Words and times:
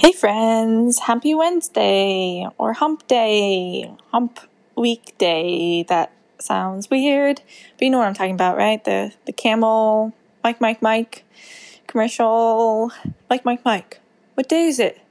Hey 0.00 0.12
friends, 0.12 0.98
happy 1.00 1.34
Wednesday 1.34 2.48
or 2.56 2.72
hump 2.72 3.06
day, 3.06 3.92
hump 4.10 4.40
weekday. 4.74 5.82
That 5.82 6.10
sounds 6.38 6.88
weird, 6.88 7.42
but 7.76 7.84
you 7.84 7.90
know 7.90 7.98
what 7.98 8.06
I'm 8.06 8.14
talking 8.14 8.32
about, 8.32 8.56
right? 8.56 8.82
The 8.82 9.12
the 9.26 9.32
camel, 9.34 10.14
Mike, 10.42 10.58
Mike, 10.58 10.80
Mike 10.80 11.24
commercial. 11.86 12.90
Mike, 13.28 13.44
Mike, 13.44 13.62
Mike. 13.62 14.00
What 14.36 14.48
day 14.48 14.68
is 14.68 14.78
it? 14.78 15.02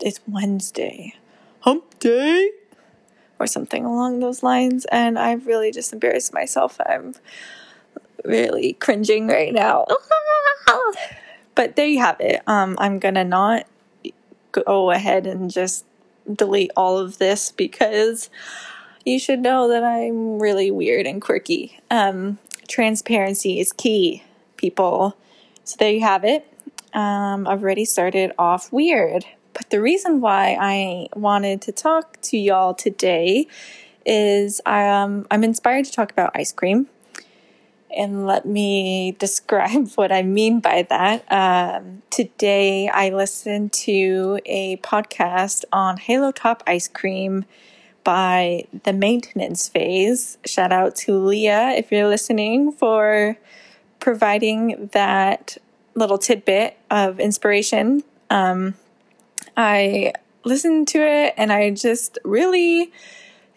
It's 0.00 0.18
Wednesday. 0.26 1.14
Hump 1.60 2.00
day? 2.00 2.50
Or 3.38 3.46
something 3.46 3.84
along 3.84 4.18
those 4.18 4.42
lines. 4.42 4.84
And 4.86 5.16
I've 5.16 5.46
really 5.46 5.70
just 5.70 5.92
embarrassed 5.92 6.34
myself. 6.34 6.76
I'm 6.84 7.14
really 8.24 8.72
cringing 8.72 9.28
right 9.28 9.54
now. 9.54 9.86
but 11.54 11.76
there 11.76 11.86
you 11.86 12.00
have 12.00 12.16
it. 12.18 12.42
Um, 12.48 12.74
I'm 12.80 12.98
gonna 12.98 13.22
not 13.22 13.66
go 14.52 14.90
ahead 14.90 15.26
and 15.26 15.50
just 15.50 15.84
delete 16.32 16.70
all 16.76 16.98
of 16.98 17.18
this 17.18 17.50
because 17.50 18.30
you 19.04 19.18
should 19.18 19.40
know 19.40 19.68
that 19.68 19.82
I'm 19.82 20.38
really 20.38 20.70
weird 20.70 21.06
and 21.06 21.20
quirky. 21.20 21.80
Um, 21.90 22.38
transparency 22.68 23.58
is 23.58 23.72
key, 23.72 24.22
people. 24.56 25.16
So 25.64 25.76
there 25.78 25.90
you 25.90 26.00
have 26.00 26.24
it. 26.24 26.46
Um, 26.94 27.46
I've 27.46 27.62
already 27.62 27.84
started 27.84 28.32
off 28.38 28.72
weird. 28.72 29.24
But 29.54 29.70
the 29.70 29.80
reason 29.80 30.20
why 30.20 30.56
I 30.60 31.08
wanted 31.14 31.60
to 31.62 31.72
talk 31.72 32.20
to 32.22 32.38
y'all 32.38 32.74
today 32.74 33.46
is 34.06 34.60
um, 34.66 35.26
I'm 35.30 35.44
inspired 35.44 35.84
to 35.86 35.92
talk 35.92 36.10
about 36.10 36.32
ice 36.34 36.52
cream 36.52 36.88
and 37.96 38.26
let 38.26 38.46
me 38.46 39.12
describe 39.18 39.90
what 39.94 40.12
I 40.12 40.22
mean 40.22 40.60
by 40.60 40.86
that. 40.88 41.30
Um, 41.30 42.02
today, 42.10 42.88
I 42.88 43.10
listened 43.10 43.72
to 43.72 44.40
a 44.46 44.76
podcast 44.78 45.64
on 45.72 45.96
Halo 45.96 46.32
Top 46.32 46.62
ice 46.66 46.88
cream 46.88 47.44
by 48.04 48.64
the 48.84 48.92
maintenance 48.92 49.68
phase. 49.68 50.38
Shout 50.44 50.72
out 50.72 50.96
to 50.96 51.18
Leah 51.18 51.70
if 51.70 51.92
you're 51.92 52.08
listening 52.08 52.72
for 52.72 53.36
providing 54.00 54.90
that 54.92 55.56
little 55.94 56.18
tidbit 56.18 56.76
of 56.90 57.20
inspiration. 57.20 58.02
Um, 58.30 58.74
I 59.56 60.12
listened 60.44 60.88
to 60.88 60.98
it 60.98 61.34
and 61.36 61.52
I 61.52 61.70
just 61.70 62.18
really 62.24 62.92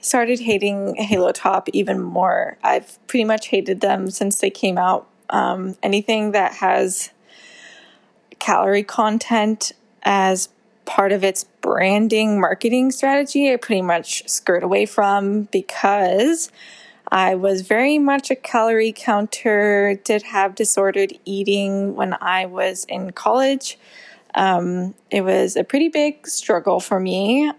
started 0.05 0.39
hating 0.39 0.95
Halo 0.97 1.31
Top 1.31 1.67
even 1.73 1.99
more. 1.99 2.57
I've 2.63 2.99
pretty 3.07 3.23
much 3.23 3.47
hated 3.47 3.81
them 3.81 4.11
since 4.11 4.39
they 4.39 4.51
came 4.51 4.77
out. 4.77 5.07
Um, 5.31 5.75
anything 5.81 6.31
that 6.31 6.53
has 6.53 7.09
calorie 8.37 8.83
content 8.83 9.71
as 10.03 10.49
part 10.85 11.11
of 11.11 11.23
its 11.23 11.45
branding 11.61 12.39
marketing 12.39 12.91
strategy, 12.91 13.51
I 13.51 13.55
pretty 13.55 13.81
much 13.81 14.29
skirt 14.29 14.63
away 14.63 14.85
from 14.85 15.43
because 15.45 16.51
I 17.11 17.33
was 17.33 17.61
very 17.61 17.97
much 17.97 18.29
a 18.29 18.35
calorie 18.35 18.93
counter, 18.95 19.99
did 20.03 20.21
have 20.21 20.53
disordered 20.53 21.13
eating 21.25 21.95
when 21.95 22.15
I 22.21 22.45
was 22.45 22.85
in 22.87 23.11
college. 23.11 23.79
Um, 24.35 24.93
it 25.09 25.21
was 25.21 25.55
a 25.55 25.63
pretty 25.63 25.89
big 25.89 26.27
struggle 26.27 26.79
for 26.79 26.99
me. 26.99 27.51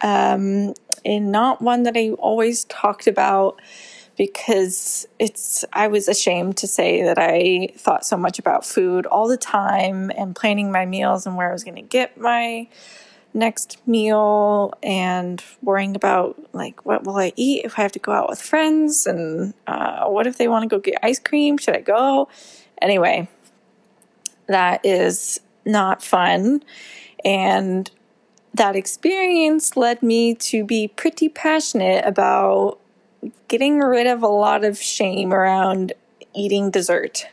Um, 0.00 0.74
and 1.04 1.32
not 1.32 1.62
one 1.62 1.84
that 1.84 1.96
I 1.96 2.10
always 2.10 2.64
talked 2.64 3.06
about 3.06 3.60
because 4.16 5.06
it's 5.18 5.64
I 5.72 5.88
was 5.88 6.08
ashamed 6.08 6.56
to 6.58 6.66
say 6.66 7.02
that 7.02 7.18
I 7.18 7.68
thought 7.76 8.04
so 8.04 8.16
much 8.16 8.38
about 8.38 8.64
food 8.64 9.06
all 9.06 9.28
the 9.28 9.36
time 9.36 10.10
and 10.16 10.34
planning 10.34 10.72
my 10.72 10.86
meals 10.86 11.26
and 11.26 11.36
where 11.36 11.50
I 11.50 11.52
was 11.52 11.64
going 11.64 11.76
to 11.76 11.82
get 11.82 12.18
my 12.18 12.66
next 13.34 13.86
meal 13.86 14.72
and 14.82 15.44
worrying 15.62 15.94
about 15.94 16.42
like 16.54 16.86
what 16.86 17.04
will 17.04 17.16
I 17.16 17.32
eat 17.36 17.66
if 17.66 17.78
I 17.78 17.82
have 17.82 17.92
to 17.92 17.98
go 17.98 18.12
out 18.12 18.30
with 18.30 18.40
friends 18.40 19.06
and 19.06 19.52
uh, 19.66 20.06
what 20.06 20.26
if 20.26 20.38
they 20.38 20.48
want 20.48 20.62
to 20.62 20.68
go 20.68 20.80
get 20.80 20.94
ice 21.02 21.18
cream? 21.18 21.58
Should 21.58 21.76
I 21.76 21.82
go? 21.82 22.28
Anyway 22.80 23.28
that 24.46 24.84
is 24.84 25.40
not 25.64 26.02
fun. 26.02 26.62
And 27.24 27.90
that 28.56 28.76
experience 28.76 29.76
led 29.76 30.02
me 30.02 30.34
to 30.34 30.64
be 30.64 30.88
pretty 30.88 31.28
passionate 31.28 32.04
about 32.04 32.78
getting 33.48 33.78
rid 33.78 34.06
of 34.06 34.22
a 34.22 34.28
lot 34.28 34.64
of 34.64 34.78
shame 34.78 35.32
around 35.32 35.92
eating 36.34 36.70
dessert, 36.70 37.26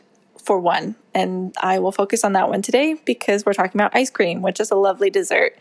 for 0.44 0.58
one. 0.58 0.94
And 1.14 1.54
I 1.60 1.78
will 1.78 1.92
focus 1.92 2.24
on 2.24 2.34
that 2.34 2.48
one 2.48 2.62
today 2.62 2.96
because 3.04 3.44
we're 3.44 3.54
talking 3.54 3.80
about 3.80 3.96
ice 3.96 4.10
cream, 4.10 4.42
which 4.42 4.60
is 4.60 4.70
a 4.70 4.76
lovely 4.76 5.10
dessert. 5.10 5.56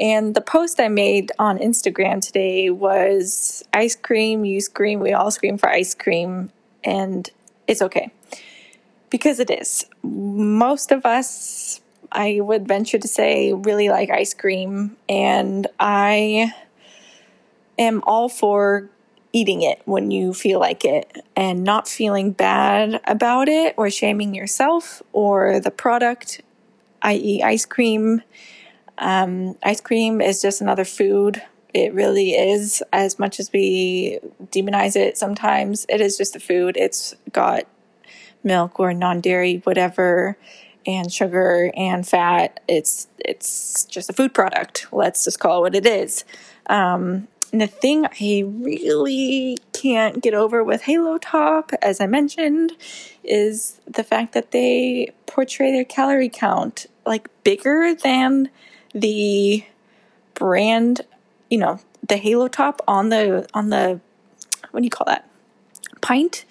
And 0.00 0.34
the 0.34 0.40
post 0.40 0.80
I 0.80 0.88
made 0.88 1.30
on 1.38 1.58
Instagram 1.58 2.20
today 2.20 2.70
was 2.70 3.62
ice 3.72 3.94
cream, 3.94 4.44
you 4.44 4.60
scream, 4.60 5.00
we 5.00 5.12
all 5.12 5.30
scream 5.30 5.58
for 5.58 5.68
ice 5.68 5.94
cream, 5.94 6.50
and 6.82 7.30
it's 7.68 7.82
okay. 7.82 8.10
Because 9.10 9.38
it 9.38 9.50
is. 9.50 9.84
Most 10.02 10.90
of 10.90 11.04
us 11.04 11.80
I 12.12 12.40
would 12.40 12.68
venture 12.68 12.98
to 12.98 13.08
say 13.08 13.52
really 13.52 13.88
like 13.88 14.10
ice 14.10 14.34
cream, 14.34 14.96
and 15.08 15.66
I 15.80 16.52
am 17.78 18.02
all 18.06 18.28
for 18.28 18.90
eating 19.32 19.62
it 19.62 19.80
when 19.86 20.10
you 20.10 20.34
feel 20.34 20.60
like 20.60 20.84
it 20.84 21.24
and 21.34 21.64
not 21.64 21.88
feeling 21.88 22.32
bad 22.32 23.00
about 23.06 23.48
it 23.48 23.74
or 23.78 23.88
shaming 23.88 24.34
yourself 24.34 25.02
or 25.12 25.58
the 25.58 25.70
product, 25.70 26.42
i.e., 27.00 27.42
ice 27.42 27.64
cream. 27.64 28.22
Um, 28.98 29.56
ice 29.62 29.80
cream 29.80 30.20
is 30.20 30.42
just 30.42 30.60
another 30.60 30.84
food. 30.84 31.40
It 31.72 31.94
really 31.94 32.32
is, 32.32 32.82
as 32.92 33.18
much 33.18 33.40
as 33.40 33.50
we 33.50 34.18
demonize 34.52 34.94
it 34.96 35.16
sometimes, 35.16 35.86
it 35.88 36.02
is 36.02 36.18
just 36.18 36.36
a 36.36 36.40
food. 36.40 36.76
It's 36.76 37.14
got 37.32 37.64
milk 38.44 38.78
or 38.78 38.92
non 38.92 39.22
dairy, 39.22 39.62
whatever 39.64 40.36
and 40.86 41.12
sugar 41.12 41.70
and 41.76 42.06
fat. 42.06 42.60
It's 42.68 43.08
it's 43.18 43.84
just 43.84 44.10
a 44.10 44.12
food 44.12 44.34
product. 44.34 44.86
Let's 44.92 45.24
just 45.24 45.40
call 45.40 45.58
it 45.58 45.60
what 45.60 45.74
it 45.74 45.86
is. 45.86 46.24
Um, 46.66 47.28
and 47.52 47.60
the 47.60 47.66
thing 47.66 48.06
I 48.06 48.44
really 48.46 49.58
can't 49.74 50.22
get 50.22 50.32
over 50.32 50.64
with 50.64 50.82
Halo 50.82 51.18
Top, 51.18 51.70
as 51.82 52.00
I 52.00 52.06
mentioned, 52.06 52.72
is 53.22 53.78
the 53.86 54.02
fact 54.02 54.32
that 54.32 54.52
they 54.52 55.12
portray 55.26 55.70
their 55.70 55.84
calorie 55.84 56.30
count 56.30 56.86
like 57.04 57.28
bigger 57.44 57.94
than 57.94 58.48
the 58.94 59.64
brand, 60.34 61.02
you 61.50 61.58
know, 61.58 61.78
the 62.06 62.16
Halo 62.16 62.48
Top 62.48 62.80
on 62.88 63.10
the 63.10 63.46
on 63.52 63.68
the 63.68 64.00
what 64.70 64.80
do 64.80 64.84
you 64.84 64.90
call 64.90 65.06
that? 65.06 65.28
Pint. 66.00 66.46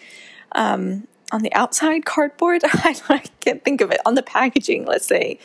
Um, 0.54 1.08
on 1.32 1.42
the 1.42 1.54
outside 1.54 2.06
cardboard, 2.06 2.62
I, 2.66 3.24
can't 3.40 3.64
think 3.64 3.82
of 3.82 3.92
it, 3.92 4.00
on 4.06 4.16
the 4.16 4.24
packaging, 4.24 4.86
let's 4.86 5.08
say, 5.08 5.40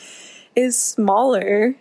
is 0.54 0.78
smaller 0.78 1.76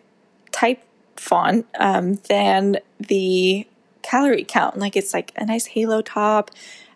type 0.52 0.84
font 1.16 1.66
um, 1.80 2.16
than 2.30 2.78
the 3.00 3.68
calorie 4.02 4.46
count. 4.48 4.78
Like 4.78 4.96
it's 4.96 5.14
like 5.14 5.32
a 5.36 5.46
nice 5.46 5.68
halo 5.68 6.02
top, 6.02 6.52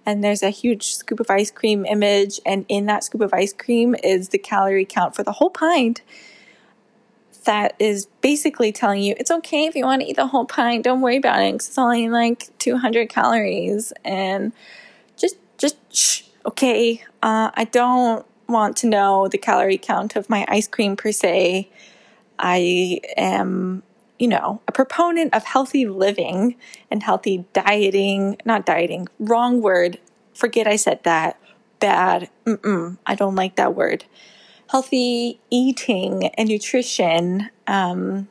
and 0.05 0.23
there's 0.23 0.43
a 0.43 0.49
huge 0.49 0.93
scoop 0.93 1.19
of 1.19 1.29
ice 1.29 1.51
cream 1.51 1.85
image, 1.85 2.39
and 2.45 2.65
in 2.69 2.85
that 2.85 3.03
scoop 3.03 3.21
of 3.21 3.33
ice 3.33 3.53
cream 3.53 3.95
is 4.03 4.29
the 4.29 4.37
calorie 4.37 4.85
count 4.85 5.15
for 5.15 5.23
the 5.23 5.33
whole 5.33 5.49
pint. 5.49 6.01
That 7.45 7.73
is 7.79 8.05
basically 8.21 8.71
telling 8.71 9.01
you 9.01 9.15
it's 9.17 9.31
okay 9.31 9.65
if 9.65 9.73
you 9.73 9.85
want 9.85 10.01
to 10.01 10.07
eat 10.07 10.17
the 10.17 10.27
whole 10.27 10.45
pint. 10.45 10.83
Don't 10.83 11.01
worry 11.01 11.17
about 11.17 11.41
it 11.41 11.53
because 11.53 11.69
it's 11.69 11.77
only 11.77 12.09
like 12.09 12.49
200 12.59 13.09
calories, 13.09 13.91
and 14.05 14.51
just 15.17 15.37
just 15.57 15.77
shh 15.91 16.28
okay, 16.45 17.03
uh, 17.21 17.51
I 17.53 17.65
don't 17.65 18.25
want 18.47 18.77
to 18.77 18.87
know 18.87 19.27
the 19.27 19.37
calorie 19.37 19.77
count 19.77 20.15
of 20.15 20.29
my 20.29 20.45
ice 20.47 20.67
cream 20.67 20.95
per 20.95 21.11
se. 21.11 21.69
I 22.37 23.01
am, 23.17 23.83
you 24.17 24.27
know, 24.27 24.61
a 24.67 24.71
proponent 24.71 25.33
of 25.33 25.43
healthy 25.43 25.85
living 25.85 26.55
and 26.89 27.03
healthy 27.03 27.45
dieting, 27.53 28.37
not 28.45 28.65
dieting, 28.65 29.07
wrong 29.19 29.61
word. 29.61 29.99
Forget 30.33 30.67
I 30.67 30.75
said 30.75 31.03
that. 31.03 31.39
Bad. 31.79 32.29
Mm-mm, 32.45 32.97
I 33.05 33.15
don't 33.15 33.35
like 33.35 33.55
that 33.55 33.75
word. 33.75 34.05
Healthy 34.69 35.39
eating 35.49 36.27
and 36.27 36.49
nutrition. 36.49 37.49
Um, 37.67 38.27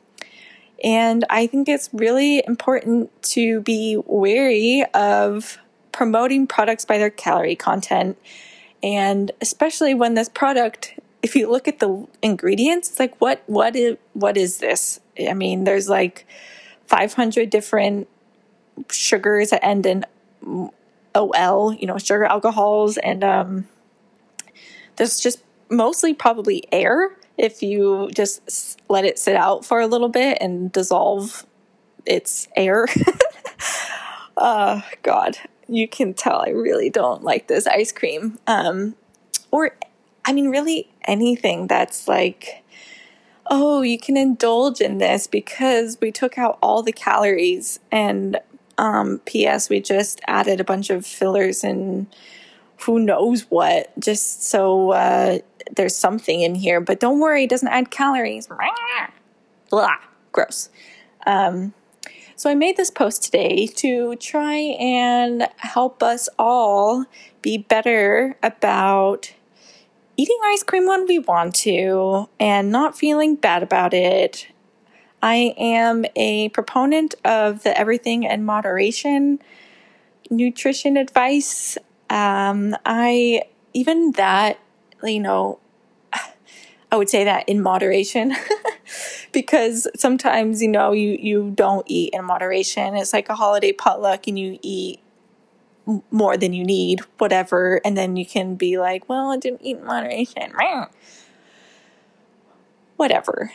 and 0.83 1.25
I 1.29 1.47
think 1.47 1.67
it's 1.67 1.89
really 1.91 2.43
important 2.45 3.09
to 3.23 3.61
be 3.61 4.01
wary 4.05 4.85
of 4.93 5.57
promoting 5.91 6.47
products 6.47 6.85
by 6.85 6.97
their 6.97 7.09
calorie 7.09 7.55
content. 7.55 8.17
And 8.81 9.31
especially 9.41 9.93
when 9.93 10.13
this 10.13 10.29
product, 10.29 10.99
if 11.21 11.35
you 11.35 11.49
look 11.49 11.67
at 11.67 11.79
the 11.79 12.07
ingredients, 12.21 12.89
it's 12.89 12.99
like 12.99 13.19
what 13.19 13.43
what 13.47 13.75
is 13.75 13.97
what 14.13 14.37
is 14.37 14.59
this? 14.59 14.99
I 15.19 15.33
mean, 15.33 15.65
there's 15.65 15.89
like 15.89 16.25
500 16.87 17.49
different 17.49 18.07
sugars 18.89 19.49
that 19.49 19.63
end 19.63 19.85
in 19.85 20.05
OL, 21.15 21.73
you 21.73 21.85
know, 21.85 21.97
sugar 21.97 22.23
alcohols, 22.23 22.97
and 22.97 23.23
um, 23.23 23.67
there's 24.95 25.19
just 25.19 25.43
mostly 25.69 26.13
probably 26.13 26.63
air 26.71 27.15
if 27.37 27.61
you 27.63 28.09
just 28.13 28.81
let 28.89 29.05
it 29.05 29.17
sit 29.17 29.35
out 29.35 29.65
for 29.65 29.79
a 29.79 29.87
little 29.87 30.09
bit 30.09 30.37
and 30.41 30.71
dissolve 30.71 31.45
its 32.05 32.47
air. 32.55 32.85
uh, 34.37 34.81
God, 35.03 35.37
you 35.69 35.87
can 35.87 36.13
tell 36.13 36.41
I 36.45 36.49
really 36.49 36.89
don't 36.89 37.23
like 37.23 37.47
this 37.47 37.67
ice 37.67 37.91
cream. 37.91 38.39
Um, 38.47 38.95
or, 39.51 39.71
I 40.25 40.33
mean, 40.33 40.49
really 40.49 40.89
anything 41.05 41.67
that's 41.67 42.07
like, 42.07 42.63
oh, 43.47 43.81
you 43.81 43.97
can 43.97 44.17
indulge 44.17 44.81
in 44.81 44.97
this 44.97 45.27
because 45.27 45.97
we 46.01 46.11
took 46.11 46.37
out 46.37 46.57
all 46.61 46.83
the 46.83 46.91
calories. 46.91 47.79
And 47.91 48.39
um, 48.77 49.19
P.S., 49.25 49.69
we 49.69 49.79
just 49.79 50.21
added 50.27 50.59
a 50.59 50.63
bunch 50.63 50.89
of 50.89 51.05
fillers 51.05 51.63
and 51.63 52.07
who 52.83 52.99
knows 52.99 53.41
what, 53.49 53.91
just 53.99 54.43
so 54.43 54.91
uh, 54.91 55.39
there's 55.75 55.95
something 55.95 56.41
in 56.41 56.55
here. 56.55 56.79
But 56.79 56.99
don't 56.99 57.19
worry, 57.19 57.43
it 57.43 57.49
doesn't 57.49 57.67
add 57.67 57.91
calories. 57.91 58.47
Blah, 59.69 59.97
gross. 60.31 60.69
Um, 61.27 61.73
so 62.39 62.49
I 62.49 62.55
made 62.55 62.77
this 62.77 62.89
post 62.89 63.21
today 63.21 63.67
to 63.67 64.15
try 64.15 64.55
and 64.55 65.49
help 65.57 66.01
us 66.01 66.29
all 66.39 67.03
be 67.41 67.57
better 67.57 68.37
about 68.41 69.33
eating 70.15 70.39
ice 70.45 70.63
cream 70.63 70.87
when 70.87 71.05
we 71.05 71.19
want 71.19 71.53
to 71.55 72.29
and 72.39 72.71
not 72.71 72.97
feeling 72.97 73.35
bad 73.35 73.61
about 73.61 73.93
it. 73.93 74.47
I 75.21 75.53
am 75.57 76.05
a 76.15 76.47
proponent 76.47 77.13
of 77.25 77.63
the 77.63 77.77
everything 77.77 78.23
in 78.23 78.45
moderation 78.45 79.39
nutrition 80.29 80.95
advice. 80.95 81.77
Um, 82.09 82.73
I 82.85 83.41
even 83.73 84.13
that, 84.13 84.59
you 85.03 85.19
know, 85.19 85.59
I 86.89 86.95
would 86.95 87.09
say 87.09 87.25
that 87.25 87.49
in 87.49 87.61
moderation 87.61 88.33
because 89.31 89.87
sometimes, 89.95 90.61
you 90.61 90.67
know, 90.67 90.91
you, 90.91 91.17
you 91.19 91.51
don't 91.55 91.85
eat 91.87 92.13
in 92.13 92.25
moderation. 92.25 92.95
It's 92.95 93.13
like 93.13 93.29
a 93.29 93.35
holiday 93.35 93.71
potluck 93.71 94.27
and 94.27 94.37
you 94.37 94.59
eat 94.61 95.01
more 96.11 96.37
than 96.37 96.53
you 96.53 96.63
need, 96.63 97.01
whatever. 97.17 97.81
And 97.83 97.97
then 97.97 98.15
you 98.15 98.25
can 98.25 98.55
be 98.55 98.77
like, 98.77 99.09
well, 99.09 99.31
I 99.31 99.37
didn't 99.37 99.61
eat 99.63 99.77
in 99.77 99.85
moderation. 99.85 100.53
Whatever. 102.95 103.51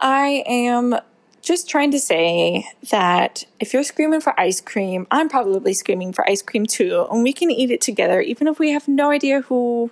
I 0.00 0.42
am 0.46 0.96
just 1.42 1.68
trying 1.68 1.90
to 1.90 1.98
say 1.98 2.66
that 2.90 3.44
if 3.58 3.72
you're 3.72 3.82
screaming 3.82 4.20
for 4.20 4.38
ice 4.38 4.60
cream, 4.60 5.06
I'm 5.10 5.28
probably 5.28 5.72
screaming 5.72 6.12
for 6.12 6.28
ice 6.28 6.42
cream 6.42 6.66
too. 6.66 7.06
And 7.10 7.22
we 7.22 7.32
can 7.32 7.50
eat 7.50 7.70
it 7.70 7.80
together, 7.80 8.20
even 8.20 8.46
if 8.46 8.58
we 8.58 8.70
have 8.70 8.88
no 8.88 9.10
idea 9.10 9.42
who 9.42 9.90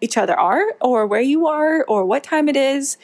each 0.00 0.16
other 0.16 0.38
are 0.38 0.74
or 0.80 1.06
where 1.06 1.20
you 1.20 1.46
are 1.46 1.84
or 1.84 2.04
what 2.04 2.22
time 2.22 2.48
it 2.48 2.56
is. 2.56 2.96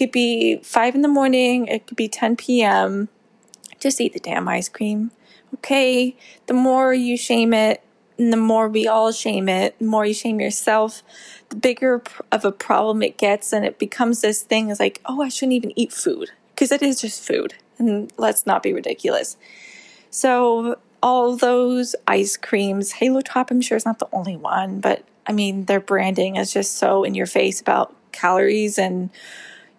Could 0.00 0.12
be 0.12 0.56
five 0.62 0.94
in 0.94 1.02
the 1.02 1.08
morning, 1.08 1.66
it 1.66 1.86
could 1.86 1.98
be 1.98 2.08
10 2.08 2.36
p.m. 2.36 3.10
Just 3.78 4.00
eat 4.00 4.14
the 4.14 4.18
damn 4.18 4.48
ice 4.48 4.66
cream. 4.66 5.10
Okay. 5.56 6.16
The 6.46 6.54
more 6.54 6.94
you 6.94 7.18
shame 7.18 7.52
it, 7.52 7.82
and 8.16 8.32
the 8.32 8.38
more 8.38 8.66
we 8.66 8.88
all 8.88 9.12
shame 9.12 9.46
it, 9.46 9.78
the 9.78 9.84
more 9.84 10.06
you 10.06 10.14
shame 10.14 10.40
yourself, 10.40 11.02
the 11.50 11.56
bigger 11.56 12.02
of 12.32 12.46
a 12.46 12.50
problem 12.50 13.02
it 13.02 13.18
gets. 13.18 13.52
And 13.52 13.66
it 13.66 13.78
becomes 13.78 14.22
this 14.22 14.42
thing 14.42 14.70
is 14.70 14.80
like, 14.80 15.02
oh, 15.04 15.20
I 15.20 15.28
shouldn't 15.28 15.52
even 15.52 15.78
eat 15.78 15.92
food 15.92 16.30
because 16.54 16.72
it 16.72 16.80
is 16.80 17.02
just 17.02 17.22
food. 17.22 17.52
And 17.76 18.10
let's 18.16 18.46
not 18.46 18.62
be 18.62 18.72
ridiculous. 18.72 19.36
So, 20.08 20.78
all 21.02 21.36
those 21.36 21.94
ice 22.06 22.38
creams, 22.38 22.92
Halo 22.92 23.20
Top, 23.20 23.50
I'm 23.50 23.60
sure 23.60 23.76
is 23.76 23.84
not 23.84 23.98
the 23.98 24.08
only 24.14 24.38
one, 24.38 24.80
but 24.80 25.04
I 25.26 25.32
mean, 25.32 25.66
their 25.66 25.78
branding 25.78 26.36
is 26.36 26.54
just 26.54 26.76
so 26.76 27.04
in 27.04 27.14
your 27.14 27.26
face 27.26 27.60
about 27.60 27.94
calories, 28.12 28.78
and 28.78 29.10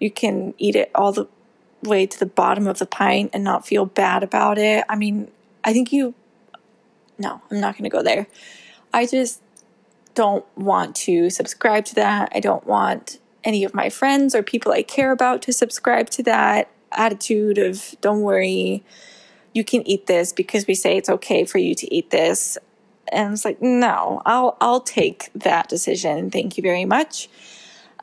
you 0.01 0.12
can 0.12 0.53
eat 0.57 0.75
it 0.75 0.92
all 0.94 1.12
the 1.12 1.27
way 1.83 2.06
to 2.06 2.19
the 2.19 2.25
bottom 2.25 2.68
of 2.68 2.80
the 2.80 2.86
pint 2.86 3.31
and 3.33 3.44
not 3.44 3.65
feel 3.65 3.86
bad 3.86 4.24
about 4.24 4.57
it. 4.57 4.83
I 4.89 4.95
mean, 4.95 5.31
I 5.63 5.74
think 5.74 5.94
you. 5.94 6.13
No, 7.18 7.42
I'm 7.50 7.59
not 7.59 7.75
going 7.75 7.83
to 7.83 7.95
go 7.95 8.01
there. 8.01 8.27
I 8.94 9.06
just 9.06 9.42
don't 10.15 10.45
want 10.57 10.95
to 10.95 11.30
subscribe 11.30 11.86
to 11.86 11.95
that. 11.95 12.31
I 12.33 12.39
don't 12.39 12.65
want 12.65 13.19
any 13.44 13.63
of 13.63 13.74
my 13.74 13.89
friends 13.89 14.36
or 14.36 14.44
people 14.44 14.71
I 14.71 14.83
care 14.83 15.12
about 15.12 15.42
to 15.44 15.53
subscribe 15.53 16.09
to 16.12 16.24
that 16.24 16.69
attitude 16.92 17.57
of 17.57 17.95
don't 18.01 18.21
worry, 18.21 18.83
you 19.53 19.63
can 19.63 19.88
eat 19.88 20.07
this 20.07 20.33
because 20.33 20.68
we 20.68 20.75
say 20.75 20.98
it's 20.98 21.09
okay 21.09 21.45
for 21.45 21.57
you 21.57 21.75
to 21.75 21.94
eat 21.94 22.09
this 22.09 22.57
and 23.12 23.33
it's 23.33 23.44
like 23.44 23.62
no 23.62 24.21
i'll 24.25 24.56
i'll 24.62 24.80
take 24.80 25.30
that 25.36 25.68
decision 25.68 26.31
thank 26.31 26.57
you 26.57 26.63
very 26.63 26.86
much 26.86 27.30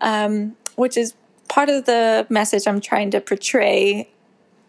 um, 0.01 0.57
which 0.77 0.97
is 0.97 1.15
part 1.59 1.69
of 1.69 1.87
the 1.87 2.25
message 2.29 2.69
i'm 2.69 2.81
trying 2.81 3.11
to 3.11 3.21
portray 3.21 4.09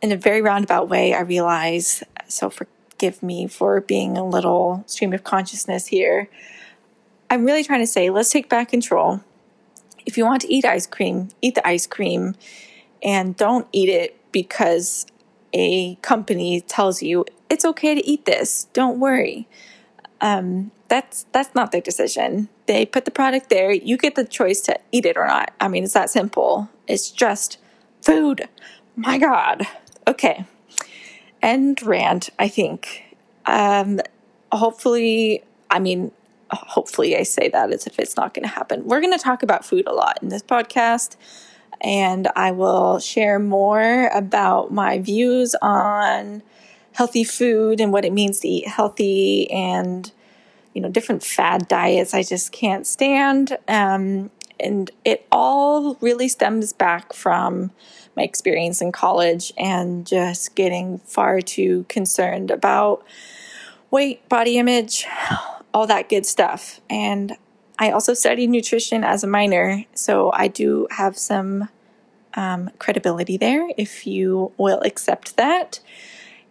in 0.02 0.12
a 0.12 0.18
very 0.18 0.42
roundabout 0.42 0.90
way 0.90 1.14
i 1.14 1.22
realize 1.22 2.04
so 2.28 2.50
forgive 2.50 3.24
me 3.24 3.48
for 3.48 3.82
being 3.82 4.18
a 4.18 4.26
little 4.26 4.84
stream 4.86 5.14
of 5.14 5.24
consciousness 5.24 5.88
here. 5.88 6.30
I'm 7.30 7.46
really 7.46 7.64
trying 7.64 7.80
to 7.80 7.88
say 7.88 8.10
let's 8.10 8.30
take 8.30 8.50
back 8.50 8.70
control. 8.70 9.22
If 10.06 10.18
you 10.18 10.26
want 10.26 10.42
to 10.42 10.54
eat 10.54 10.66
ice 10.66 10.86
cream 10.88 11.30
eat 11.42 11.56
the 11.56 11.68
ice 11.68 11.88
cream 11.88 12.36
and 13.02 13.36
don't 13.38 13.68
eat 13.72 13.90
it 13.90 14.20
because 14.32 15.06
a 15.54 15.96
company 15.96 16.62
tells 16.62 17.02
you 17.02 17.26
it's 17.50 17.66
okay 17.66 17.96
to 17.96 18.06
eat 18.06 18.26
this. 18.26 18.68
Don't 18.74 19.00
worry. 19.00 19.48
Um, 20.22 20.72
that's 20.90 21.26
that's 21.32 21.56
not 21.56 21.72
their 21.72 21.82
decision. 21.82 22.50
They 22.66 22.86
put 22.86 23.06
the 23.06 23.12
product 23.12 23.50
there. 23.50 23.72
You 23.72 23.98
get 23.98 24.16
the 24.16 24.26
choice 24.26 24.62
to 24.62 24.80
eat 24.92 25.06
it 25.06 25.18
or 25.18 25.28
not. 25.28 25.54
I 25.60 25.68
mean, 25.68 25.84
it's 25.84 25.94
that 25.94 26.10
simple. 26.10 26.70
It's 26.88 27.10
just 27.12 27.58
food. 28.02 28.48
My 28.96 29.18
God. 29.18 29.66
Okay. 30.08 30.46
End 31.42 31.82
rant. 31.84 32.30
I 32.38 32.48
think. 32.48 33.16
Um, 33.46 34.00
hopefully, 34.52 35.44
I 35.70 35.80
mean, 35.80 36.12
hopefully, 36.52 37.16
I 37.16 37.24
say 37.24 37.50
that 37.50 37.72
as 37.72 37.88
if 37.88 37.98
it's 38.00 38.18
not 38.18 38.34
going 38.34 38.44
to 38.44 38.54
happen. 38.54 38.86
We're 38.86 39.02
going 39.02 39.18
to 39.18 39.24
talk 39.24 39.44
about 39.44 39.66
food 39.66 39.88
a 39.88 39.94
lot 39.94 40.20
in 40.22 40.30
this 40.30 40.44
podcast 40.44 41.16
and 41.82 42.28
I 42.36 42.52
will 42.52 43.00
share 43.00 43.40
more 43.40 44.08
about 44.08 44.72
my 44.72 45.00
views 45.00 45.56
on 45.62 46.44
healthy 46.94 47.24
food 47.24 47.80
and 47.80 47.94
what 47.94 48.06
it 48.06 48.12
means 48.12 48.40
to 48.42 48.48
eat 48.48 48.68
healthy 48.68 49.50
and 49.52 50.12
you 50.74 50.82
know 50.82 50.90
different 50.90 51.24
fad 51.24 51.68
diets 51.68 52.14
I 52.14 52.24
just 52.24 52.52
can't 52.52 52.86
stand 52.86 53.58
um, 53.68 54.32
and 54.60 54.92
it 55.06 55.26
all 55.32 55.96
really 55.96 56.28
stems 56.28 56.74
back 56.74 57.14
from 57.14 57.72
my 58.16 58.24
experience 58.24 58.82
in 58.82 58.92
college 58.92 59.54
and 59.58 60.06
just 60.06 60.56
getting 60.56 61.00
far 61.00 61.42
too 61.42 61.86
concerned 61.88 62.52
about 62.52 63.04
weight, 63.92 64.28
body 64.30 64.58
image, 64.58 65.06
all 65.74 65.88
that 65.88 66.10
good 66.10 66.26
stuff. 66.26 66.82
And 66.90 67.38
I 67.78 67.92
also 67.92 68.14
studied 68.14 68.50
nutrition 68.50 69.04
as 69.04 69.24
a 69.24 69.28
minor, 69.28 69.86
so 69.94 70.32
I 70.34 70.48
do 70.48 70.88
have 70.92 71.18
some 71.18 71.70
um, 72.34 72.70
credibility 72.78 73.38
there 73.38 73.70
if 73.78 74.06
you 74.06 74.52
will 74.58 74.82
accept 74.82 75.38
that. 75.38 75.80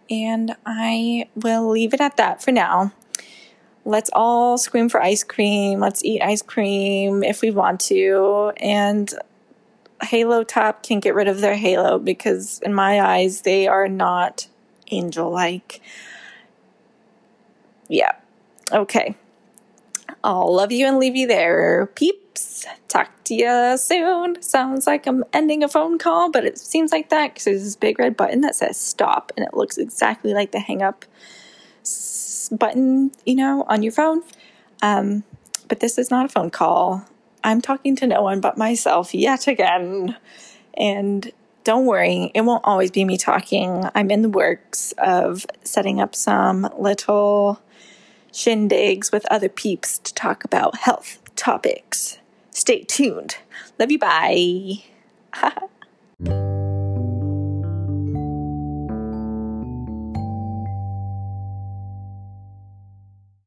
And 0.09 0.55
I 0.65 1.29
will 1.35 1.69
leave 1.69 1.93
it 1.93 2.01
at 2.01 2.17
that 2.17 2.41
for 2.41 2.51
now. 2.51 2.93
Let's 3.85 4.09
all 4.13 4.57
scream 4.57 4.89
for 4.89 5.01
ice 5.01 5.23
cream. 5.23 5.79
Let's 5.79 6.03
eat 6.03 6.21
ice 6.21 6.41
cream 6.41 7.23
if 7.23 7.41
we 7.41 7.51
want 7.51 7.79
to. 7.81 8.51
And 8.57 9.11
Halo 10.03 10.43
Top 10.43 10.83
can 10.83 10.99
get 10.99 11.15
rid 11.15 11.27
of 11.27 11.41
their 11.41 11.55
halo 11.55 11.97
because, 11.97 12.59
in 12.59 12.73
my 12.73 13.01
eyes, 13.01 13.41
they 13.41 13.67
are 13.67 13.87
not 13.87 14.47
angel 14.91 15.31
like. 15.31 15.81
Yeah. 17.87 18.11
Okay. 18.71 19.15
I'll 20.23 20.53
love 20.53 20.71
you 20.71 20.85
and 20.85 20.99
leave 20.99 21.15
you 21.15 21.27
there, 21.27 21.87
peeps. 21.95 22.65
Talk 22.87 23.09
to 23.25 23.33
you 23.33 23.77
soon. 23.77 24.41
Sounds 24.41 24.85
like 24.85 25.07
I'm 25.07 25.23
ending 25.33 25.63
a 25.63 25.67
phone 25.67 25.97
call, 25.97 26.29
but 26.29 26.45
it 26.45 26.57
seems 26.57 26.91
like 26.91 27.09
that 27.09 27.33
because 27.33 27.45
there's 27.45 27.63
this 27.63 27.75
big 27.75 27.99
red 27.99 28.17
button 28.17 28.41
that 28.41 28.55
says 28.55 28.77
stop, 28.79 29.31
and 29.37 29.45
it 29.45 29.53
looks 29.53 29.77
exactly 29.77 30.33
like 30.33 30.51
the 30.51 30.59
hang 30.59 30.81
up 30.81 31.05
button, 32.47 33.11
you 33.25 33.35
know, 33.35 33.65
on 33.67 33.83
your 33.83 33.91
phone. 33.91 34.23
Um, 34.81 35.23
but 35.67 35.81
this 35.81 35.97
is 35.97 36.09
not 36.09 36.25
a 36.25 36.29
phone 36.29 36.49
call. 36.49 37.05
I'm 37.43 37.61
talking 37.61 37.95
to 37.97 38.07
no 38.07 38.21
one 38.21 38.39
but 38.39 38.57
myself 38.57 39.13
yet 39.13 39.47
again. 39.47 40.15
And 40.75 41.31
don't 41.63 41.85
worry, 41.85 42.31
it 42.33 42.41
won't 42.41 42.63
always 42.65 42.91
be 42.91 43.03
me 43.03 43.17
talking. 43.17 43.83
I'm 43.93 44.11
in 44.11 44.21
the 44.21 44.29
works 44.29 44.93
of 44.97 45.45
setting 45.63 45.99
up 45.99 46.15
some 46.15 46.69
little 46.77 47.59
shindigs 48.31 49.11
with 49.11 49.25
other 49.31 49.49
peeps 49.49 49.99
to 49.99 50.13
talk 50.13 50.43
about 50.43 50.77
health 50.77 51.19
topics. 51.35 52.17
Stay 52.51 52.83
tuned. 52.83 53.37
Love 53.77 53.91
you. 53.91 53.99
Bye. 53.99 54.83